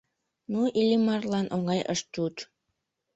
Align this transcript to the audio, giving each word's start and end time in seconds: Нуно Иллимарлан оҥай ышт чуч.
Нуно 0.51 0.67
Иллимарлан 0.79 1.47
оҥай 1.55 1.81
ышт 1.93 2.05
чуч. 2.13 2.35